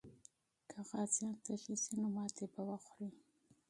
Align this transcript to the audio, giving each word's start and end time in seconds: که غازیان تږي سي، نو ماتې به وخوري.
که 0.71 0.79
غازیان 0.89 1.35
تږي 1.45 1.75
سي، 1.83 1.93
نو 2.01 2.07
ماتې 2.15 2.45
به 2.53 2.61
وخوري. 2.69 3.09